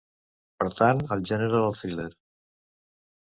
Pertany 0.61 1.03
al 1.17 1.21
gènere 1.31 1.61
del 1.65 1.77
thriller. 1.81 2.09